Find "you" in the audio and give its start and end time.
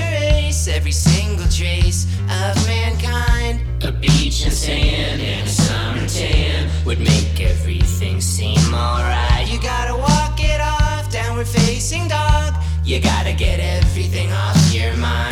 9.50-9.60, 12.84-13.00